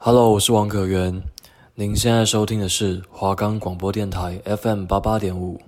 [0.00, 1.20] Hello，我是王可元。
[1.74, 5.60] 您现在收听的是华冈广播电台 FM 八八点五。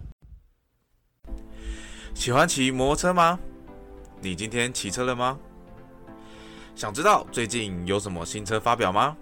[2.14, 3.36] 喜欢骑摩托车吗？
[4.20, 5.36] 你今天骑车了吗？
[6.76, 9.16] 想知道最近有什么新车发表吗？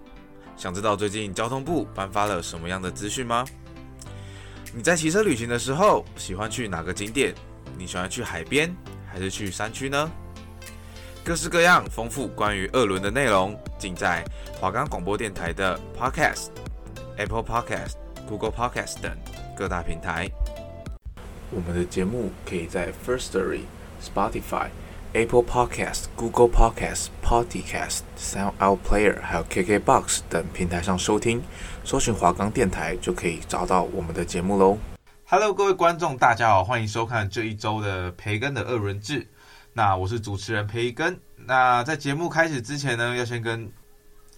[0.55, 3.43] 想知道最近交通部颁发了什么样的资讯吗？
[4.71, 7.33] 你在骑车旅行的时候，喜欢去哪个景点？
[7.79, 8.73] 你喜欢去海边
[9.07, 10.11] 还是去山区呢？
[11.23, 14.23] 各式各样丰富关于二轮的内容，尽在
[14.59, 16.49] 华冈广播电台的 Podcast、
[17.17, 17.93] Apple Podcast、
[18.27, 19.11] Google Podcast 等
[19.57, 20.29] 各大平台。
[21.49, 23.61] 我们的节目可以在 Firstory、
[24.03, 24.67] Spotify、
[25.13, 31.41] Apple Podcast、Google Podcast、Podcast、SoundOut Player 还有 KKBox 等平台上收听，
[31.83, 34.77] 搜寻华冈电台就可以找到我们的节目喽。
[35.25, 39.27] Hello，各位观众，大家好，欢迎收看这一周的培根的二轮制。
[39.73, 41.19] 那我是主持人培根。
[41.49, 43.67] 那在节目开始之前呢，要先跟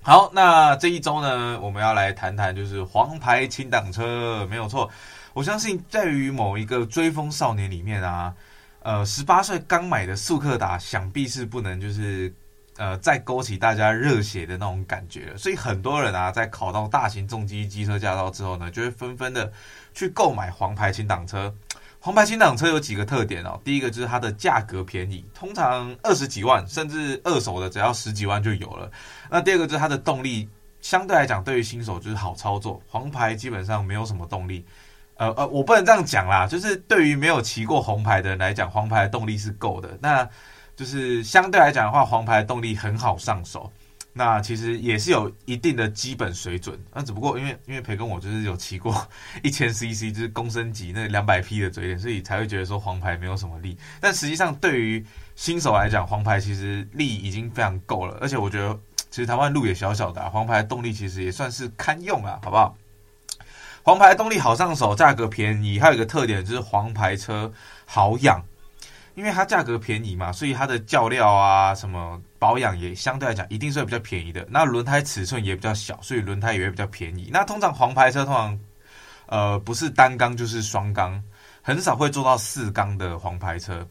[0.01, 0.31] 好。
[0.33, 4.89] 那这一周呢，我们要来谈谈就是黄牌轻档车，没有错。
[5.33, 8.33] 我相信在于某一个追风少年里面啊，
[8.81, 12.33] 呃，十八岁刚买的速克达，想必是不能就是
[12.77, 15.37] 呃再勾起大家热血的那种感觉了。
[15.37, 19.51] 所以很多人啊，在考到大型重机机车驾照之后呢，就会纷纷的
[19.93, 21.53] 去购买黄牌轻档车。
[22.03, 28.89] 黄牌轻档车有几个特点哦，第一个就是它的价格便宜，通常二十几万，甚至二手的只要十几万就有了。
[29.29, 30.49] 那第二个就是它的动力，
[30.81, 32.81] 相对来讲对于新手就是好操作。
[32.89, 34.65] 黄牌基本上没有什么动力，
[35.17, 39.95] 呃呃，我不能这样讲啦，就是对于没有骑过红牌的人来讲，黄牌的动力是够的。
[40.01, 40.27] 那
[40.75, 43.71] 就是相对来讲的话，黄牌的动力很好上手。
[44.13, 49.07] 那其实也是有一定的基本水准，那只不过因为因为培根我就是有骑过
[49.41, 53.77] 一千 CC，就是公升级那两百匹的嘴脸，所以才会觉得说黄牌没有什么力。
[54.01, 58.77] 但实际上对于新手来讲，黄牌其实力已经非常够了，而且我觉得
[59.09, 62.75] 其实台湾路也小小的，黄牌动力其实也算是堪用啊，好不好？
[63.83, 67.51] 黄牌动力好上手，价格便宜，还有一个特点就是黄牌车
[67.85, 68.43] 好养。
[69.21, 74.43] 因为它价格便宜嘛，所以它的叫料啊，什么保养也相对来讲一定是比较便宜的。
[74.49, 77.29] 那轮胎尺寸也比较小，所以轮胎也会比较便宜。
[77.31, 78.59] 那通常黄牌车通常，
[79.27, 81.23] 呃，不是单缸就是双缸，
[81.61, 83.87] 很少会做到四缸的黄牌车。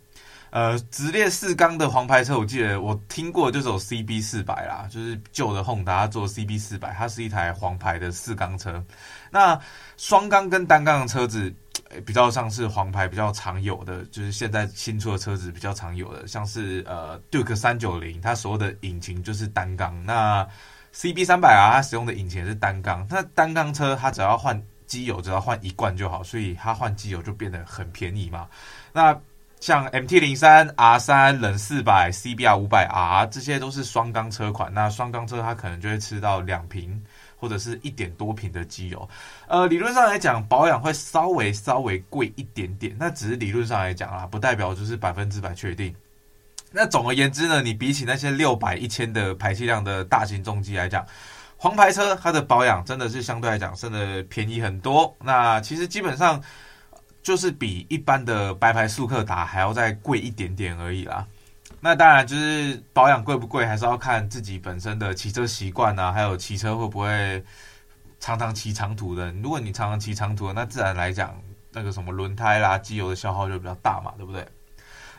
[0.51, 8.85] 呃，直列四缸的黄牌车，我记得我听过就是有 CB 四百啦，就是旧的 Honda 做 CB 四百，它是一台黄牌的四缸车。
[9.31, 9.57] 那
[9.97, 11.55] 双缸跟单缸的车子。
[12.05, 20.05] 比较像是黄牌比较常有的，就是现在新出的车子比较常有的，像是呃 Duke 三九零，它所有的引擎就是单缸。
[20.05, 20.47] 那
[20.95, 23.07] CB 三百啊，它使用的引擎也是单缸。
[23.11, 28.49] 那单缸车它只要换机油，只要换一罐就好，所以它换机油就变得很便宜嘛。
[28.93, 29.19] 那
[29.61, 34.73] 像 MT 零三、R 三、冷四百、CBR 五百 R 这些都是双缸车款。
[34.73, 37.03] 那双缸车它可能就会吃到两瓶。
[37.41, 39.09] 或者是一点多瓶的机油，
[39.49, 45.95] 呃，理论上来讲，保养会稍微稍微贵一点点，那只是理论上来讲啊，不代表就是百分之百确定。
[46.71, 51.05] 那总而言之呢，你比起那些六百、一千的排气量的大型重机来讲，
[51.57, 55.17] 黄牌车它的保养真的是相对来讲真的便宜很多。
[55.19, 56.41] 那其实基本上
[57.23, 61.27] 就是比一般的白牌速克达还要再贵一点点而已啦。
[61.83, 67.43] 那当然，就是保养贵不贵，还是要看自己本身的骑车习惯啊，还有骑车会不会
[68.21, 69.33] 常常骑长途的。
[69.43, 71.35] 如果你常常骑长途的，那自然来讲，
[71.73, 74.47] 那个什么轮胎啦、机油的消耗就比较大嘛，对不对？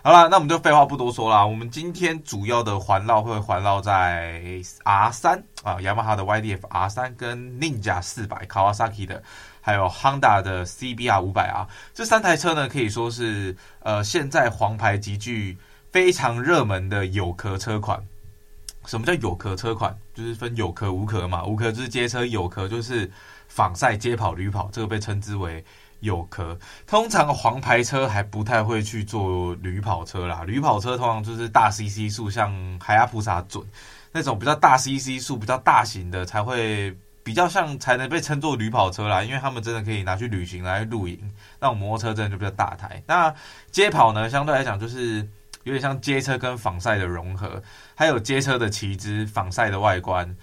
[0.03, 1.44] 好啦，那我们就废话不多说啦。
[1.44, 4.39] 我们今天主要的环绕会环绕在
[4.83, 9.23] R 三啊，雅马哈的 YDF R 三跟 Ninja 四百，Kawasaki 的，
[9.61, 15.57] 还有 Honda 的 CBR 五百啊这三台车呢，可以说是呃现在黄牌极具。
[15.91, 18.02] 非常热门的有壳车款，
[18.85, 19.97] 什么叫有壳车款？
[20.13, 21.44] 就是分有壳无壳嘛。
[21.46, 23.12] 无壳就是街车，有壳就是
[23.50, 25.63] 仿赛、街跑、旅跑，这个被称之为
[26.00, 26.57] 有壳。
[26.88, 33.62] 通常黄牌车还不太会去做旅跑车啦，旅跑车通常就是大 CC 数，像海亚普萨准
[34.13, 41.20] 那种比较大 CC 数、比较大型的，才会比较像才能被称作旅跑车啦，因为他们真的可以拿去旅行、来露营。
[41.59, 43.03] 那种摩托车真的就比较大台。
[43.05, 43.34] 那
[43.72, 45.28] 街跑呢，相对来讲就是。
[45.63, 47.61] 有点像街车跟仿赛的融合，
[47.96, 50.35] 还有街车的骑姿、仿赛的外观。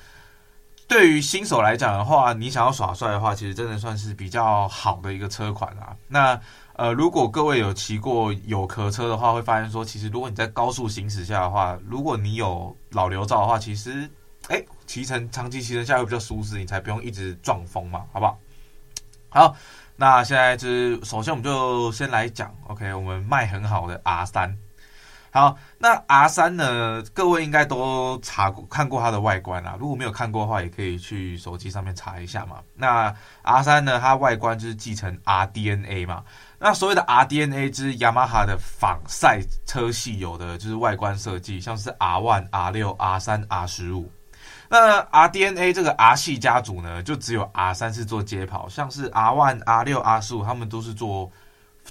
[0.87, 5.95] 对于新手来讲的话，你想要耍帅的话，其实真的算是比较好的一个车款啊。
[6.09, 6.41] 那
[6.77, 14.09] 呃，如果各位有骑过有壳车的话，会发现说，其实如果你在高速行驶下的话，如果你有老刘照的话，其实
[14.49, 18.39] 哎，骑乘长期骑乘下会比较舒适，你才不用一直撞风嘛，好不好？
[19.29, 19.57] 好，
[19.97, 24.57] 那现在就是首先我们就先来讲，OK，我们卖很好的 R 三。
[25.39, 27.01] 好，那 R3 呢？
[27.15, 29.77] 各位应该都查过看过它的外观啊。
[29.79, 32.57] 如果没有看过的话，也可以去手机上面查一下嘛。
[32.75, 33.15] 那
[33.45, 34.01] R3 呢？
[34.01, 36.25] 它外观就是继承 RDNA 嘛。
[36.59, 44.07] 那所谓的 RDNA 就是雅马哈的仿赛车系有的就是外观设计，像是 R1、R6、R3、R15。
[44.69, 51.31] 那 RDNA 这个 R 系家族呢，就只有 R3 是做街跑，像是 R1、R6、R15，他们都是做。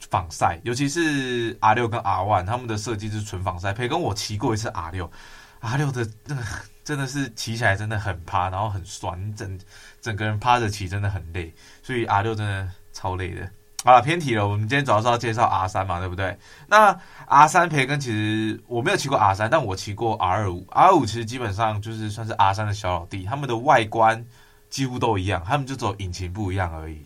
[0.09, 3.73] 防晒，尤其是 R 六跟 R one，他们的设计是纯防晒。
[3.73, 5.11] 培根我骑过一次 R 六
[5.59, 6.43] ，R 六的那个
[6.83, 9.59] 真的是骑起来真的很趴，然后很酸，整
[10.01, 11.53] 整个人趴着骑真的很累，
[11.83, 13.49] 所以 R 六真的超累的。
[13.83, 16.37] 好了，偏题了，我们今天主要是要介绍 R 三嘛，对不对？
[16.67, 24.25] 那 R 三培根其实我没有骑过 R 三，但我骑过 R 五，R 五其实基本上就是算是 R 三的小老弟，他们的外观
[24.69, 27.05] 几乎都一样，他们就只有引擎不一样而已。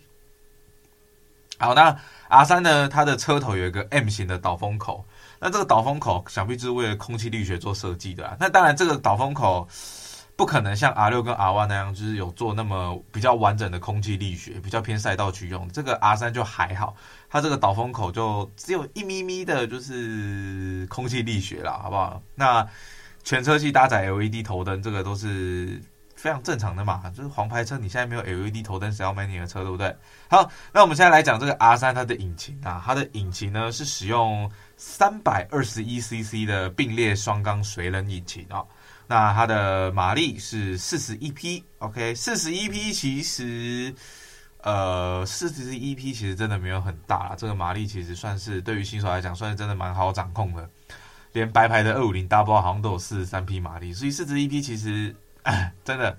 [1.60, 1.96] 好，那
[2.32, 2.88] R 三呢？
[2.88, 5.06] 它的车头有一个 M 型的导风口，
[5.38, 8.38] 那这个导风口想必就是为了空气力学做设计的啊。
[8.40, 9.68] 那当然，这个导风口
[10.38, 15.70] 不可能像 R 六跟 R 万那样，就是有做那么比较完整的空气力学，比较偏赛道区用。
[15.74, 16.96] 这个 R 三就还好，
[17.30, 22.22] 它这个导风口就只有一咪咪的，就是空气力学啦，好不好？
[22.36, 22.66] 那
[23.24, 25.82] 全车系搭载 LED 头灯，这个都是。
[26.22, 29.96] 非常正常的嘛，就是黄牌车，你现在没有 LED 头灯，谁要买你的车，对不对？
[30.30, 34.48] 好，那我们现在来讲这个 R3 它的引擎啊，它的引擎呢是使用
[34.78, 38.64] 三百二十一 CC 的并列双缸水冷引擎啊，
[39.08, 43.92] 那它的马力是四十一匹，OK，四十一匹其实，
[44.62, 50.70] 呃，四十一匹其实真的没有很大啦，这个马力其实算是对于新手来讲，算是真的蛮好掌控的，
[51.34, 55.16] 连白牌的二五零 W 好像都有四十三匹马力，所以四十一匹其实。
[55.84, 56.18] 真的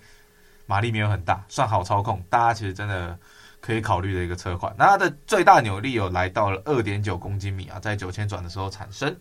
[0.67, 3.19] 马力没有很大，算好操控，大家其实真的
[3.61, 4.75] 可以考虑的一个车款。
[4.79, 9.15] 那它的最大扭力有来到了二点九公斤米啊，在九千转的时候产生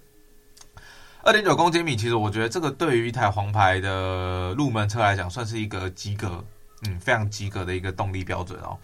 [1.23, 1.95] 二点九公斤米。
[1.95, 6.43] 其实我觉得这个对于一台黄牌的入门车来讲，算是一个及格，
[6.87, 8.77] 嗯，非常及格的一个动力标准哦。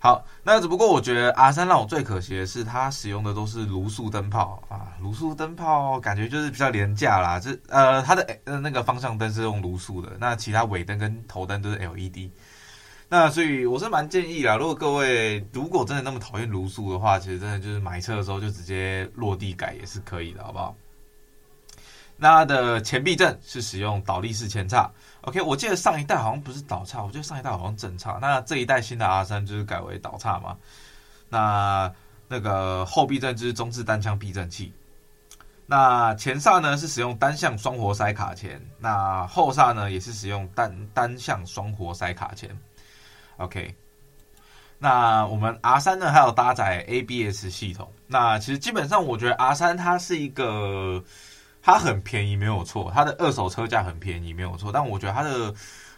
[0.00, 7.40] 好，那只不过我觉得 R 三让我最可惜的是，它使用的都是卤素灯泡啊，卤素灯泡感觉就是比较廉价啦。
[7.40, 12.30] 这呃，它的呃那个方向灯是用卤素的，那其他尾灯跟头灯都是 LED。
[13.08, 20.76] 那所以我是蛮建议啦，如果各位如果真的那么讨厌卤素的话，其实真的就是买车的时候就直接落地改也是可以的，好不好？
[22.20, 24.90] 那它的前避震是使用倒立式前叉。
[25.20, 28.18] OK，我记得上一代好像不是倒叉，我记得上一代好像正叉。
[28.20, 30.56] 那这一代新的 R3 就是改为倒叉嘛。
[31.28, 31.92] 那
[32.26, 34.72] 那个后避震就是中置单腔避震器。
[35.64, 42.50] 那前刹呢是使用单向双活塞卡钳，那后刹呢也是使用单单向双活塞卡钳。
[43.36, 43.72] OK，
[44.78, 47.92] 那我们 R3 呢还有搭载 ABS 系统。
[48.08, 51.00] 那其实基本上我觉得 R3 它是一个。
[51.60, 52.90] 它很便宜，没有错。
[52.94, 54.70] 它的二手车价很便宜，没有错。
[54.72, 55.52] 但我觉得它的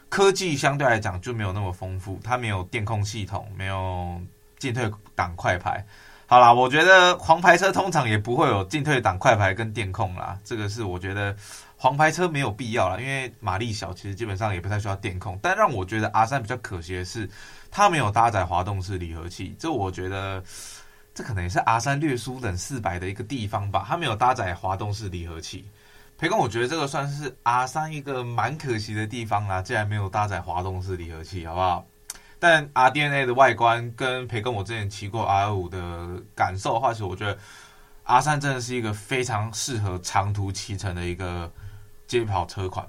[0.09, 2.19] 科技相对来讲就没有那么丰富。
[2.25, 4.21] 它没有电控系统，没有
[4.59, 5.85] 进退档快排。
[6.27, 10.39] 好啦，我觉得黄牌车通常也不会有进退档快排跟电控啦。
[10.43, 11.37] 这个是我觉得
[11.77, 15.39] 黄牌车没有必要啦，因为马力小，其实基本上也不太需要电控。
[15.41, 17.29] 但让我觉得 R3 比较可惜的是，
[17.71, 19.55] 它没有搭载滑动式离合器。
[19.59, 20.43] 这我觉得。
[21.15, 25.65] 这可能也是 R3 略输冷四百的一个地方吧，它没有搭载滑动式离合器。
[26.17, 31.87] 培根，我觉得这个算是 R3 一个蛮可惜的地方啦，竟然没有搭载滑动式离合器，好不好？
[32.39, 37.39] 但 RDNA 的外观跟培根我之前骑过 R5 的感受的话，其实我觉得
[38.07, 41.51] R3 真的是一个非常适合长途骑乘的一个
[42.07, 42.87] 街跑车款。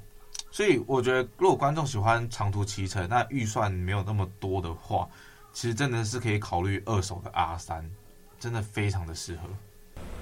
[0.51, 5.07] 所以我觉得，如果观众喜欢长途骑乘，那预算没有那么多的话，
[5.53, 7.83] 其实真的是可以考虑二手的 R3。
[8.41, 9.41] 真的非常的适合。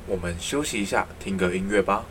[0.06, 2.06] 我们休息一下，听个音乐吧。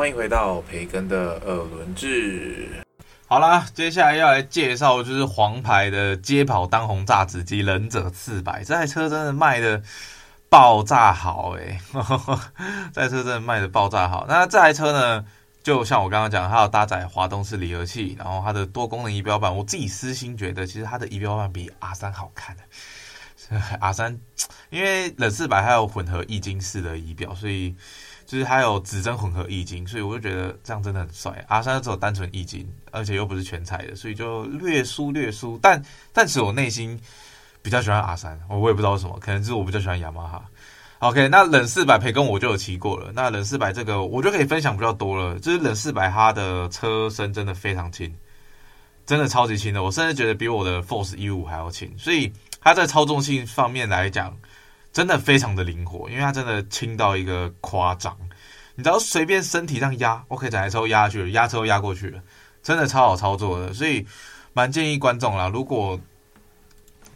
[0.00, 2.70] 欢迎回到培根的二轮制。
[3.26, 9.82] 好啦，接下来要来介绍就是黄牌的街跑当红炸子鸡忍者四百，这台车真的卖的
[10.48, 11.78] 爆炸好诶，
[12.94, 14.24] 这台车真的卖的爆炸好。
[14.26, 15.22] 那这台车呢，
[15.62, 22.62] 就像我刚刚讲，它有搭载滑动式离合器，然后它的多功能仪表板，我自己私心觉得，其实它的仪表板比 R 三好看的。
[23.78, 24.18] R 三，
[24.70, 27.74] 因为忍四百还有混合液晶式的仪表，所以
[28.30, 31.44] 就是还有指针混合液晶，所以我就觉得这样真的很帅。
[31.48, 35.58] R 三只有单纯液晶，而且又不是全彩的，所以就略输略输。
[35.60, 35.82] 但
[36.12, 36.96] 但是我内心
[37.60, 40.44] 比较喜欢 R 三，我我也不知道为什么，可能是我比较喜欢雅马哈。
[41.00, 45.36] OK，那冷四百培根我就有骑过了，那冷四百这个我就可以分享比较多了。
[45.40, 48.14] 就是冷四百它的车身真的非常轻，
[49.06, 52.32] 真的超级轻的，我甚至觉得比我的 Force 一五还要轻，所以。
[52.62, 54.36] 它在操纵性方面来讲，
[54.92, 58.16] 真的非常的灵活，因为它真的轻到一个夸张。
[58.74, 62.22] 你只要随便身体上压，OK，整台车压下去了，压车压过去了，
[62.62, 63.72] 真的超好操作的。
[63.74, 64.06] 所以
[64.52, 66.00] 蛮建议观众啦，如果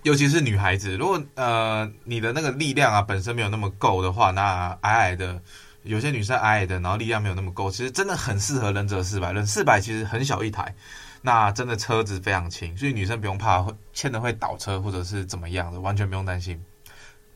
[0.02, 5.40] 尤其是女孩子，如果呃你的那个力量啊本身没有那么够的话，那矮矮的，
[5.82, 9.32] 有些女生矮矮的，然后力量没有那么够，其实真的很适合忍者四百。
[9.32, 10.74] 忍四百其实很小一台。
[11.22, 16.62] 那真的车子非常轻，所以女生不用怕会牵的会倒车或者是怎么样的，完全不用担心。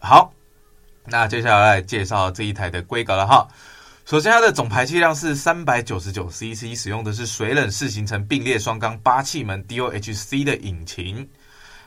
[0.01, 0.33] 好，
[1.07, 3.49] 那接下来来介绍这一台的规格了哈。
[4.05, 11.29] 首先，它的总排气量是三百九十九 CC，使用的是水冷式行程并列双缸八气门 DOHC 的引擎。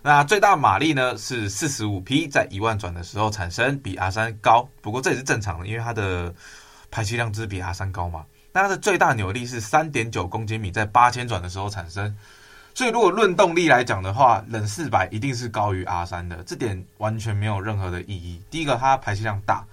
[0.04, 4.68] 那最大马力呢是四十五匹，在一万转的时候产生，比 R 三高。
[4.82, 6.34] 不过这也是正常的，因为它的
[6.92, 8.26] 排气量就是比 R 三高嘛。
[8.52, 12.16] 那它的最大扭力是三点九公斤米，在八千转的时候产生。
[12.74, 18.42] 所以如果论动力来讲的话，冷四百一定是高于 R 三的，这点完全没有任何的意义。
[18.50, 19.66] 第一个，它排气量大，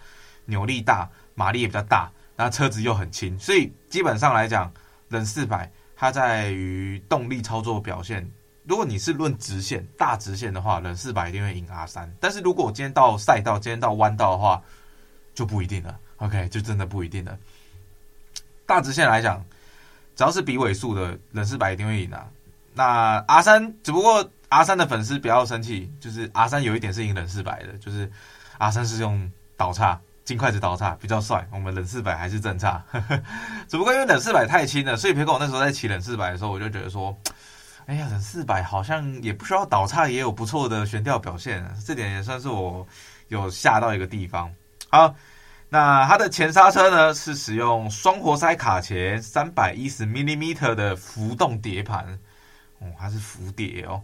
[0.46, 4.70] 扭力大，马力也比较大，然后车子又很轻，所以基本上来讲，
[5.08, 8.28] 冷四百它在于动力操作表现，
[8.64, 12.12] 如果你是论直线大直线的话，冷四百一定会赢 R 三。
[12.20, 14.60] 但是如果我今天到赛道，今天到弯道的话，
[15.34, 15.98] 就不一定了。
[16.16, 17.38] OK，就真的不一定了。
[18.66, 19.42] 大直线来讲，
[20.16, 22.28] 只要是比尾数的冷四百一定会赢啊。
[22.74, 28.10] 那阿三只不过阿三的粉丝不要生气，就是阿三有一点是赢冷四百的，就是
[28.58, 32.82] 阿三是用倒叉金筷子倒叉比较帅，我们冷四百还是正叉。
[33.68, 37.16] 只不过因为冷四百太轻了，所以别跟我那时候在骑冷四百的时候，我就觉得说，
[37.86, 42.86] 哎呀，冷四百好像也不需要倒叉，也有不错的悬吊表现，这点也算是我
[43.28, 44.50] 有吓到一个地方。
[44.88, 45.14] 好。
[45.70, 52.18] 那它的前刹车呢，是使用双活塞卡钳，三百一十 millimeter 的浮动碟盘，
[52.78, 54.02] 哦，它是浮碟哦。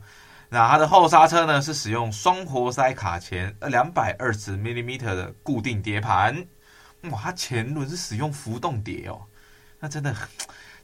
[0.48, 6.46] 那它的后刹车呢，是使用双活塞卡钳，二百二十 mmeter 的固定碟盘，
[7.10, 9.22] 哇，它前轮是使用浮动碟哦，
[9.80, 10.14] 那真的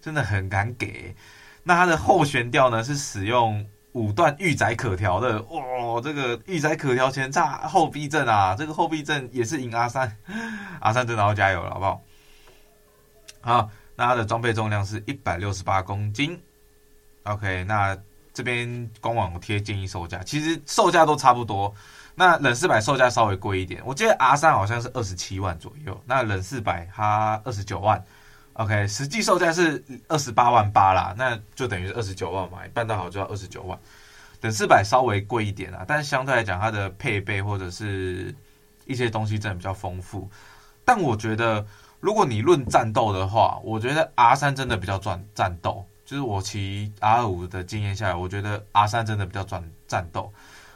[0.00, 1.14] 真的很敢给。
[1.62, 3.66] 那它的后悬吊呢，是使用。
[3.92, 10.16] 五段预载可调的，哇、这个预载可调前叉后避震啊，这个后避震也是赢阿三
[10.78, 12.02] 阿三真的要加油了，好不好？
[13.40, 16.40] 好，那它的装备重量是一百六十八公斤
[17.24, 17.96] ，OK，那
[18.32, 21.74] 这边官网贴建议售价，其实售价都差不多，
[22.14, 28.02] 那冷四百售价稍微贵一点，我记得 R 三好像是二十七万左右，那冷四百它二十九万。
[28.54, 33.78] OK，实际售价是二十八万八啦，那就等于是二十九万嘛，办到好就要二十九万。
[34.42, 38.34] 忍四百稍微贵一点啊，但是相对来讲，它的配备或者是
[38.86, 40.28] 一些东西真的比较丰富。
[40.84, 41.64] 但我觉得，
[42.00, 45.86] 如果你论战斗的话，我觉得 R 三真的比较赚战斗。
[46.10, 50.32] 就是我骑 R 五的经验下来，我觉得 R 三真的比较赚战斗。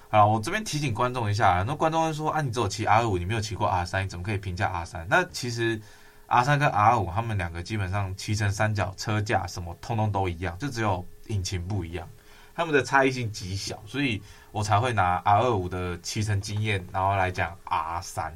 [0.08, 5.04] 好，我这边提醒观众一下，很多观众会说啊，你只有骑 R 五，你没有骑过 R 三，你怎么可以评价 R 三？
[5.10, 5.82] 那其实。
[6.26, 12.08] R 三跟 R 五，他们两个基本上骑乘三角、车架什么通通都一样，就只有引擎不一样，
[12.56, 18.34] 他们的差异性极小，所以我才会拿 R 二五的骑乘经验，然后来讲 R 三。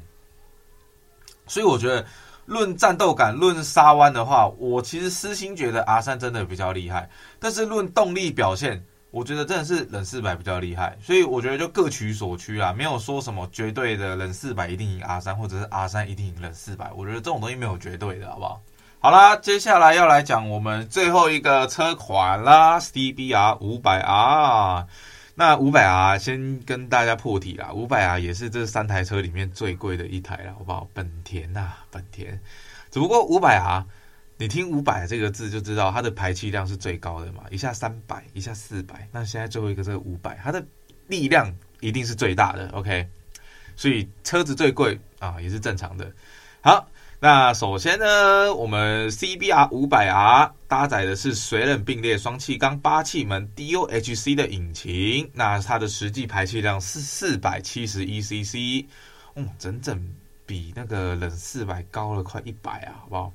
[1.47, 2.05] 所以我觉得
[2.49, 8.83] 论战斗感、论沙弯的话，我其实私心觉得 R 三真的比较厉害，但是论动力表现。
[9.11, 16.91] 我觉得真的是冷四百比较厉害，所以我觉得就各取所需啦，没有说什么绝对的冷四百一定赢 R 三，或者是 R 三一定赢冷四百。
[16.95, 18.61] 我觉得这种东西没有绝对的，好不好？
[18.99, 24.85] 好啦，接下来要来讲我们最后一个车款啦，CBR 五百 R。
[25.39, 30.85] 那五百啊先跟大家破题啦，五百啊也是这三台车里面最贵的一台了，好不好？
[30.93, 32.37] 本田呐，本田。
[32.91, 33.87] 只不过五百啊。
[34.35, 40.65] 你听五百这个字就知道它的排气量是最高的嘛，一下三百，一下四百，那现在最后一个这个五百，它的
[41.07, 43.07] 力量一定是最大的，OK，
[43.77, 46.09] 所以车子最贵啊也是正常的。
[46.61, 46.87] 好，
[47.21, 58.85] 那首先呢，我们 CBR 五百 R 搭载的是水冷并列双气缸八气门 DOHC 的引擎，那它的实际排气量是四百七十一 CC，
[59.35, 60.01] 嗯，整整
[60.45, 63.33] 比那个冷四百高了快一百啊，好不好？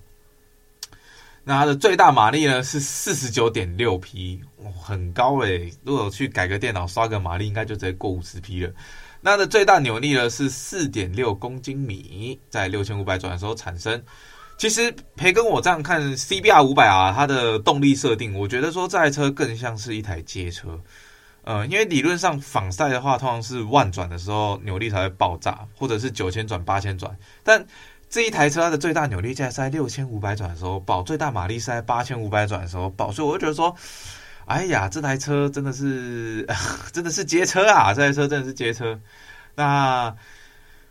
[1.44, 8.72] 那它的最大马力呢是四十九点六匹，哇，很高诶，如果去改个电脑刷个马力，应该就直接过五十匹了。
[9.24, 14.00] 它的最大扭力呢是四点六公斤米，在六千五百转的时候产生。
[14.56, 20.78] 其实培根我这样看 CBR 五百 R 它的动力设定，我觉得说这台车更像是一台街车。
[21.42, 27.16] 呃，因为理论上仿赛的话，通常是万转的时候扭力才会爆炸，或者是九千转、八千转。
[27.42, 27.66] 但
[28.08, 33.74] 这一台车它的最大扭力在在六千五百转的时候爆，最大马力是在八千五百转的时候爆，所以我就觉得说。
[34.46, 36.46] 哎呀，这台车真的是，
[36.92, 37.94] 真的是街车啊！
[37.94, 38.98] 这台车真的是街车。
[39.54, 40.14] 那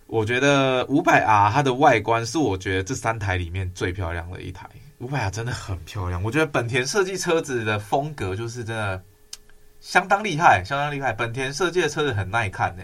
[0.07, 4.67] 我觉得五百 R 它的外观是我觉得这三台里面最漂亮的一台。
[4.99, 9.03] 五百 R 真的很漂亮，我觉得本田设计车子的风格就是真的
[9.81, 11.13] 相当厉害，相当厉害。
[11.13, 12.83] 本田设计的车子很耐看呢，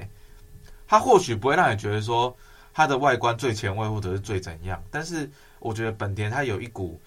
[0.88, 2.36] 它或许不会让你觉得说
[2.74, 5.28] 它的外观最前卫或者是最怎样，但是
[5.60, 7.02] 我觉得本田它有一股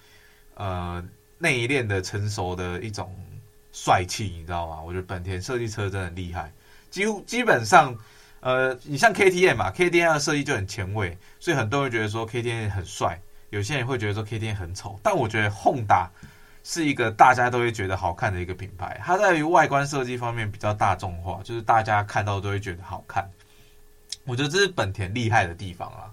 [0.55, 1.01] 呃
[1.37, 3.09] 内敛的成熟的一种。
[3.73, 4.81] 帅气，你知道吗？
[4.81, 6.49] 我觉得本田设计车真的厉害，
[6.91, 7.93] 几乎基本上，
[8.39, 16.07] 呃，你像 KTM 嘛，KTM 的设计就很前卫，所以很多人觉得说 KTM 很帅，有些人会觉得说 KTM 很丑，但我觉得 Honda
[16.63, 23.27] 是一个大家都会觉得好看的一个品牌，它在于外观设计方面比较大众化，就是大家看到都会觉得好看，
[24.23, 26.12] 我觉得这是本田厉害的地方啊。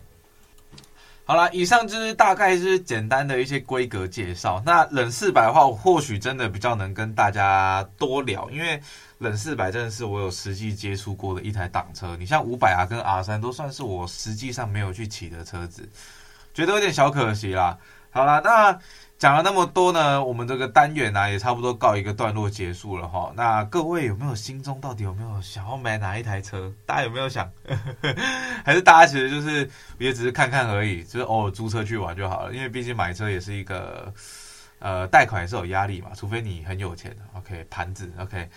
[1.30, 4.60] 好了，以上就是大概就是简单的一些规格介绍。
[4.66, 8.82] 那冷四百的话，我或许真的比较能跟大家多聊，因为
[9.18, 12.16] 冷四百真的是我有实际接触过的一台挡车。
[12.16, 15.88] 你像五百啊跟 R 三都算是我实际上没有去骑的车子，
[16.52, 17.78] 觉得有点小可惜啦。
[18.10, 18.76] 好了，那。
[19.20, 23.30] 讲了那么多呢，我们这个单元呢、啊、也差不多告一个段落结束了哈。
[23.36, 26.72] 那各位有没有心中到底有没有想要买哪一台车？
[26.86, 27.46] 大家有没有想？
[28.64, 32.54] 还是大家其实就是也只是看看而已，就是偶尔租车去玩就好了。
[32.54, 34.10] 因为毕竟买车也是一个
[34.78, 37.14] 呃贷款也是有压力嘛，除非你很有钱。
[37.34, 38.48] OK，盘子 OK。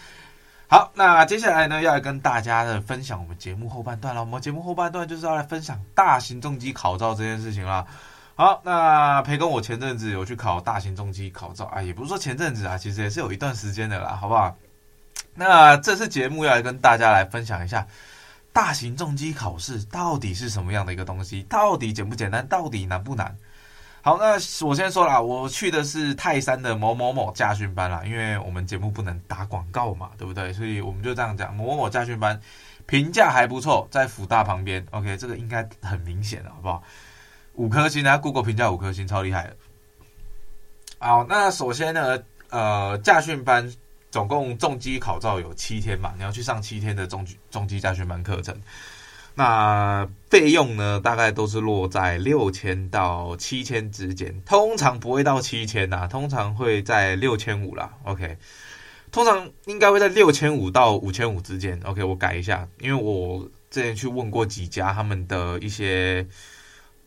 [0.70, 4.22] 好，那接下来呢要来跟大家的分享我们节目后半段了。
[4.22, 7.86] 我们节目后半段就是要来分享大型重机考照这件事情啦。
[8.36, 14.56] 好，那培根我前阵子有去考大型重机考照啊，也不是说前阵子啊，其实也是有一段时间的啦，好不好？
[15.36, 17.88] 那这次节目要来跟大家来分享一下
[18.52, 23.38] 大型重机考试到底是什么样的一个东西，到底简不简单，到底难不难？
[24.02, 24.34] 好，那
[24.66, 30.52] 我先说啦，我去的是泰山的某某某驾训班啦，因为我们节目不能打广告嘛，对不对？
[30.52, 32.40] 所以我们就这样讲，某某某驾训班
[32.88, 36.84] 评价还不错，在辅大旁边，OK，这个应该很明显了，好不好？
[37.56, 39.54] 五颗星，大家 Google 评价五颗星，超厉害。
[40.98, 42.18] 好，那首先呢，
[42.50, 43.72] 呃，驾训班
[44.10, 48.60] 总共重机考照有七天嘛，你要去上七天的重机重机驾训班课程。
[49.36, 57.94] 那费用呢，大概都是落在六千到七千之间，通常不会到七千呐，通常会在六千五啦。
[58.04, 58.36] OK，
[59.12, 61.80] 通常应该会在六千五到五千五之间。
[61.84, 66.26] OK，我改一下，因为我之前去问过几家他们的一些。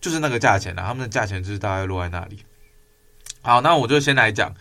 [0.01, 2.45] 就是那个价钱啦，他们的价钱就是大概落在那里。
[3.43, 4.55] 好，那我就先来讲。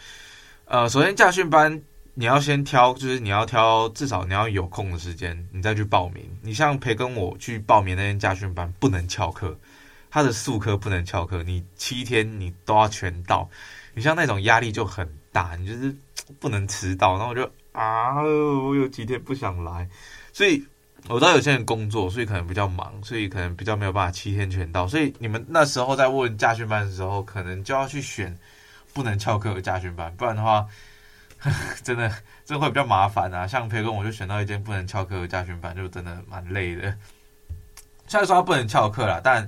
[0.65, 1.82] 呃，首先驾训班
[2.13, 6.24] 你要先挑，就是你要挑至少你要有空的时间，你再去报名。
[6.41, 9.56] 你像培根我去报名那间驾训班，不能翘课，
[10.10, 13.48] 他的术科不能翘课，你七天你都要全到。
[13.93, 15.95] 你像那种压力就很大，你就是
[16.39, 17.17] 不能迟到。
[17.17, 19.88] 然后我就啊，我有几天不想来，
[20.32, 20.65] 所以。
[21.08, 24.88] 我知道有些人工作，所以可能比较忙，所以可能比较没有办法七天全到。
[24.88, 28.36] 所以你们那时候在问驾训班的时候，可能就要去选
[28.91, 30.65] 不能翘课的驾训班，不然的话，
[31.84, 32.10] 真的
[32.43, 33.45] 真的会比较麻烦啊。
[33.45, 36.81] 像培根我就选到一间不能翘课的驾训班，就真的蛮累的。
[38.08, 39.47] 虽然说他不能翘课啦，但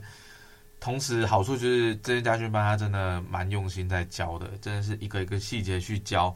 [0.79, 6.35] 同时好处就是这间驾训班他真的蛮用心在教的，真的是一个一个细节去教。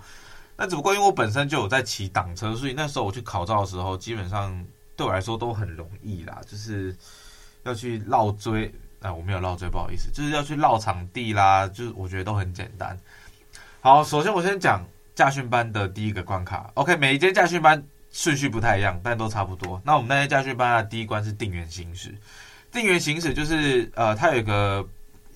[0.57, 4.65] 那只不过因为我本身就有在骑挡车，所以那时候我去考照的时候，基本上。
[4.95, 6.95] 对我来说都很容易啦，就是
[7.63, 12.97] 要去绕锥，啊，我没有绕锥，不好意思，就是要去绕场地啦，就是我觉得都很简单。
[13.81, 19.81] 好，首先我先讲驾训班的第一个关卡，OK，每一间驾训班顺序不太一样，但都差不多。
[19.83, 22.13] 那我们那间驾训班的第一关是定圆行驶，
[22.71, 24.87] 定圆行驶就是呃，它有一个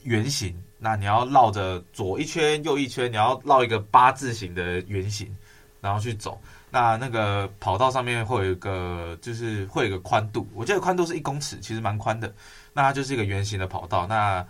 [0.03, 5.35] 圆形，那你要绕着左一圈右一圈，你要绕一个八字形的圆形，
[5.85, 6.41] 然后去走。
[6.71, 12.33] 那那个跑道上面会有一个，就是会有一个宽度，我记得宽度是一公尺，其实蛮宽的。
[12.73, 14.07] 那它就是一个圆形的跑道。
[14.07, 14.45] 那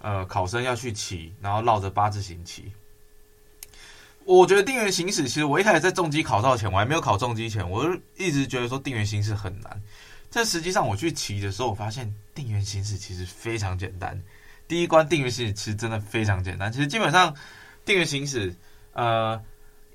[0.00, 2.72] 呃考生要去骑，然后绕着八字形骑。
[4.24, 9.82] 我觉得定圆行驶，其实我一开始在重机考照前，我还没有考重机前，我就一直觉得说定圆行驶很难。
[10.30, 14.20] 但实际上我去骑的时候，我发现定圆行驶其实非常简单。
[14.66, 16.70] 第一关定圆行驶其实真的非常简单。
[16.70, 17.34] 其实基本上
[17.86, 18.54] 定圆行驶，
[18.92, 19.40] 呃，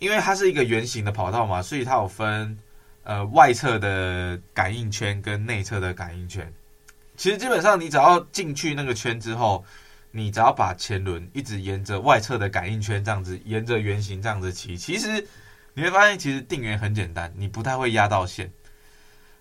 [0.04, 2.60] 因为它是一个圆形的跑道嘛，所以它有分
[3.04, 6.52] 呃外侧的感应圈跟内侧的感应圈。
[7.16, 9.66] 其实基本上你只要进去那个圈之后。
[10.16, 15.28] 你只要把前轮一直沿着外侧的感应圈这样子，沿着圆形这样子骑，其实
[15.74, 18.48] 你会发现，其实定圆很简单，你不太会压到线。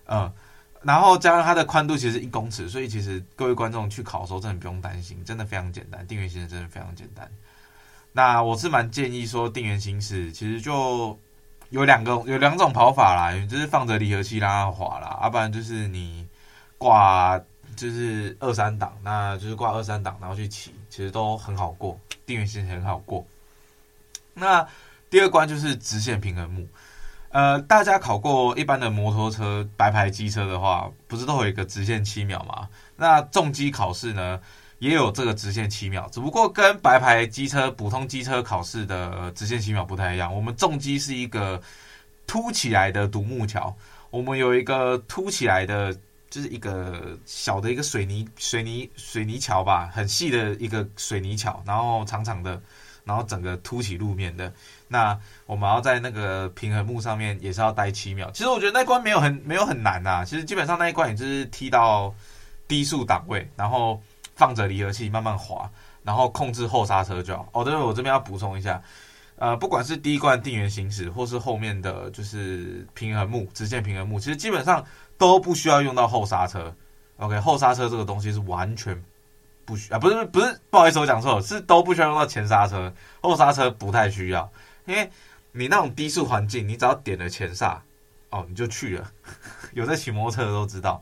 [0.07, 0.33] 嗯，
[0.81, 7.31] 然后加上它的宽度其实一公尺，所以其实各位观众去考的时候真的不用担心，真的非常简单，定圆其实真的非常简单。
[8.13, 11.19] 那我是蛮建议说，定圆行驶其实就
[11.69, 16.25] 有两个有两种跑法啦，就是放着离合器让它滑啦，要不然就是你
[16.77, 17.39] 挂。
[17.75, 23.25] 就是二三档，那就是挂二三档，然后去骑，其实都很好过，定圆行很好过。
[24.35, 24.67] 那
[25.09, 26.67] 第二关就是直线平衡木，
[27.29, 32.69] 呃，大家考过一般的摩托车、白牌机车的话，不是都有一个直线七秒吗？
[32.95, 34.39] 那重机考试呢，
[34.83, 40.35] 也有这个直线七秒，只不过跟白牌机车、普通机车考试的直线七秒不太一样。
[40.35, 41.61] 我们重机是一个
[42.27, 43.73] 凸起来的独木桥，
[44.09, 45.95] 我们有一个凸起来的。
[46.33, 52.59] 就是一个小的一个水泥水泥水泥桥吧，很细的一个水泥桥，然后长长的，
[53.05, 54.51] 然后整个凸起路面的。
[54.87, 55.15] 那
[55.45, 58.31] 我们要在那个平衡木上面也是要待七秒。
[58.31, 62.11] 其实我觉得那关没有很没有很难呐、其实基本上那一关也就是踢到
[62.67, 64.01] 低速档位，然后
[64.35, 65.69] 放着离合器慢慢滑，
[66.03, 67.47] 然后控制后刹车就好。
[67.51, 68.81] 哦，对，我这边要补充一下，
[69.37, 74.85] 呃，不管是第一关定圆行驶，或是后面的就是平衡木直线平衡木，其实基本上。
[75.15, 76.75] 都不需要用到后刹车
[77.17, 79.01] ，OK，后刹车这个东西是完全
[79.63, 82.91] 不需啊，不是不是，不好意思，我讲错了，是都不需要用到前刹车，
[83.21, 84.51] 后刹车不太需要，
[84.85, 85.09] 因为
[85.51, 87.81] 你那种低速环境，你只要点了前刹，
[88.31, 89.09] 哦，你就去了。
[89.73, 91.01] 有在骑摩托车的都知道，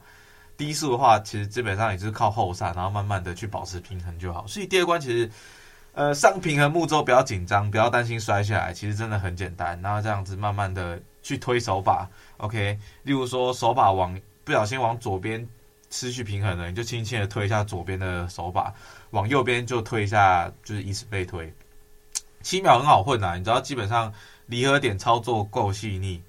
[0.62, 4.45] 低速的话，其实基本上也是靠后刹，然后慢慢的去保持平衡就好。
[4.45, 5.32] 所以第二关其实，
[5.93, 9.82] 呃，上平衡木之后不要紧张，不要担心摔下来，其实真的很简单。
[9.82, 12.08] 然后这样子慢慢的去推手把。
[12.38, 15.43] OK，例如说手把往不小心往左边
[15.89, 18.71] 失去平衡了，你就轻轻的推一下左边的手把，
[19.10, 21.52] 往右边就推一下，就是以此类推。
[22.43, 24.13] 七秒很好混啊，你知道基本上
[24.45, 26.21] 离合点操作够细腻，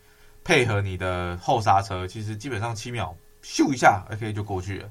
[0.43, 4.91] 配合你的后刹车，其实基本上七秒咻一下，OK 就过去了。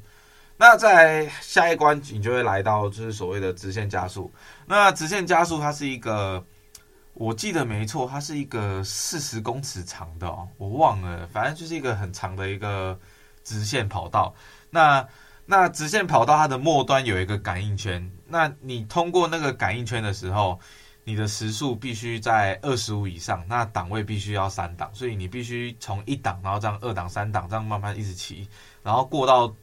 [0.58, 4.32] 那在下一关你就会来到就是所谓的直线加速。
[4.66, 6.44] 那直线加速它是一个。
[7.14, 12.98] 我记得没错，它是一个四十公尺长的哦，我忘了，反正就是一个很长的一个
[13.44, 14.34] 直线跑道。
[14.70, 15.06] 那
[15.46, 20.58] 那直线跑道它的末端有一个感应圈，那你通过那个感应圈的时候，
[21.04, 28.48] 你的时速必须在二十五以上，那档位必须要三档，所以你必须从一档，然后这样二档、三档这样慢慢一直骑，
[28.84, 29.54] 然后过到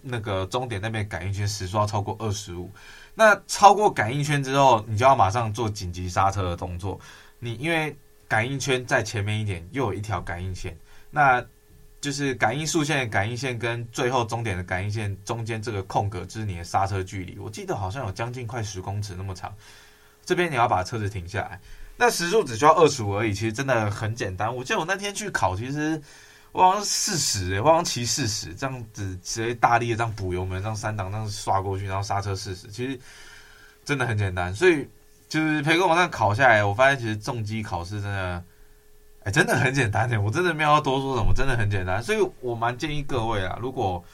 [0.00, 2.70] 那个终点那边感应圈时速要超过二十五。
[3.14, 6.98] 那超过感应圈之后，你就要马上做紧急刹车的动作。
[7.38, 7.96] 你因为
[8.28, 10.76] 感应圈在前面一点，又有一条感应线，
[11.10, 11.44] 那
[12.00, 17.38] 就是感应竖线的感应线跟最后终点的感应线中间这个空格，就是你的刹车距离。
[17.38, 19.54] 我记得好像有将近快十公尺那么长。
[20.24, 21.60] 这边你要把车子停下来，
[21.96, 24.54] 那时速只需要二十五而已，其实真的很简单。
[24.54, 26.00] 我记得我那天去考，其实。
[26.54, 32.96] 我好像四十，我好像骑四十，这样子直接大力的这样补油门，这样三档这样刷过去，然后刹车四十，其实
[33.84, 34.54] 真的很简单。
[34.54, 34.88] 所以
[35.28, 38.44] 就是培根网上考下来，我发现其实重机考试真的，
[39.24, 40.20] 哎、真的很简单的。
[40.20, 42.00] 我真的没有要多说什么，真的很简单。
[42.00, 44.04] 所以我蛮建议各位啊，如果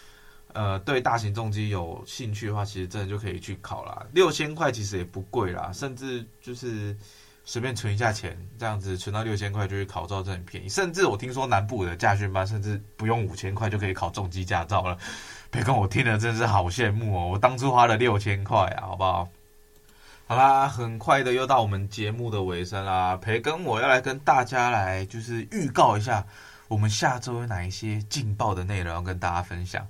[0.54, 4.06] 呃对大型重机有兴趣的话，其实真的就可以去考啦。
[4.12, 6.96] 六千块其实也不贵啦，甚至就是。
[7.42, 10.68] 随便存一下钱，这样子存到六千块就去考照，这很便宜。
[10.68, 14.96] 甚至我听说南部的驾训班，甚至不用五千块就可以考重机驾照了。
[15.50, 17.26] 培根，我听了真是好羡慕哦！
[17.26, 19.28] 我当初花了六千块啊，好不好？
[20.26, 23.16] 好啦，很快的又到我们节目的尾声啦。
[23.16, 26.24] 培根，我要来跟大家来就是预告一下，
[26.68, 29.84] 我们下周有哪一些劲爆的内容要跟大家分享。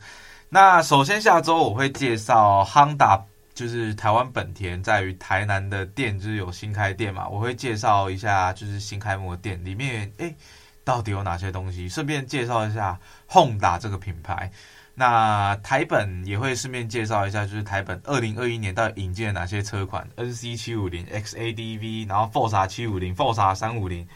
[0.50, 3.22] 那首先下周我会介绍 Honda。
[3.52, 10.34] 就是台湾本田在于台南的店，就是有新开店嘛，我会介绍一下，就是新开幕的店里面，哎，
[10.82, 11.86] 到底有哪些东西？
[11.86, 14.50] 顺便介绍一下 Honda 这个品牌。
[14.94, 24.08] 那台本也会顺便介绍一下，就是台本二零二一年到底引进了哪些车款？NC 七五零、XADV，然后 Forza 七五零、Forza 三五零。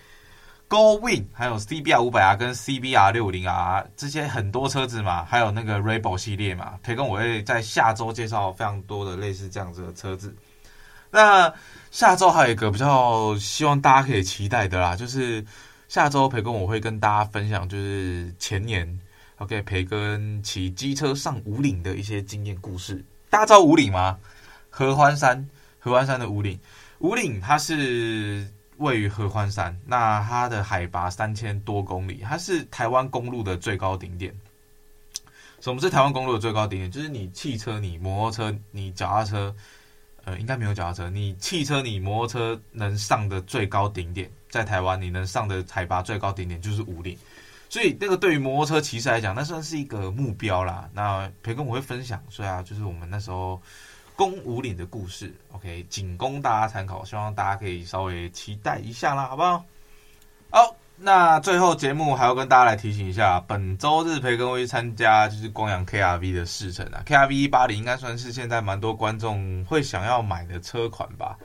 [0.75, 10.35] Go Win，还有 CBR 五百 R 跟 CBR 六零 R 这些很多车子嘛，还有那个 Rebel 系列嘛，培根我会在下周介绍非常多的类似这样子的车子。
[11.13, 11.55] 那
[11.93, 15.47] 下周还有一个比较希望大家可以期待的啦，就是
[15.87, 18.99] 下周培根我会跟大家分享，就是前年
[19.37, 23.01] OK 培根骑机车上五岭的一些经验故事。
[23.31, 24.19] 大家知道五岭吗？
[24.71, 26.59] 合欢山，合欢山的五岭，
[26.99, 28.45] 五岭它是。
[28.79, 34.35] 位于合欢山，那它的海拔三千多公里，它是台湾公路的最高顶点。
[35.61, 36.91] 什么是台湾公路的最高顶点？
[36.91, 39.55] 就是你汽车、你摩托车、你脚踏车，
[40.25, 47.17] 呃，应该没有脚踏车，你汽车、你摩托车能上的最高顶点，在台湾你能上的海拔最高顶点就是五岭。
[47.69, 50.89] 所以那个对于摩托车骑士来讲，那算是一个目标啦。
[50.93, 53.61] 那培根我会分享，所以啊，就是我们那时候。
[54.17, 59.65] 公武岭的故事，OK，仅供大家参考，希望大家可以稍微期待一下啦，好不好？
[60.51, 71.37] 好，那最后节目还要跟大家来提醒一下，本周日培根会参加就是光阳 KRV 的试乘啊，KRV 一八零应该算是现在蛮多观众会想要买的车款吧。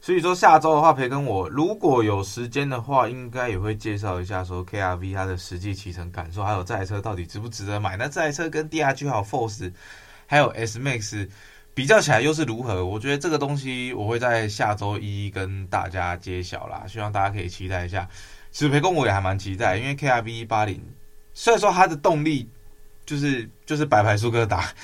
[0.00, 7.96] 所以说下周的话，培根我如果有时间的话，应该也会介绍一下说 KRV 它的实际骑乘感受，还有这台车到底值不值得买。
[7.96, 9.72] 那这台车跟 DRG 还有 Force
[10.26, 11.28] 还有 S Max。
[11.78, 12.84] 比较起来又是如何？
[12.84, 18.08] 我觉得这个东西我会在下周一跟大家揭晓啦，希望大家可以期待一下。
[18.50, 20.82] 其实培根我也还蛮期待，因为 KRV 一八零
[21.34, 22.48] 虽然说它的动力
[23.06, 24.74] 就是 就是白牌速克达，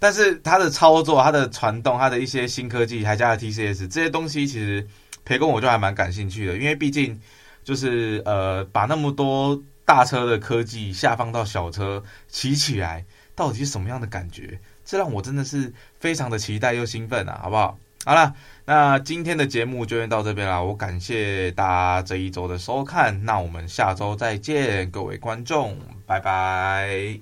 [0.00, 4.84] 但是它的操作、它的传动、它的一些新科技，还加了 TCS 这些东西，其实
[5.24, 7.20] 培根我就还蛮感兴趣的，因为毕竟
[7.62, 13.04] 就是呃把那么多大车的科技下放到小车骑起来，
[13.36, 14.58] 到底是什么样的感觉？
[14.84, 17.78] 这让我真的是非常的期待又兴奋啊，好不好？
[18.04, 20.64] 好了，那今天的节目就先到这边了。
[20.64, 27.20] 我感谢大家这一周的收看，那我们下周再见，各位观众，拜拜。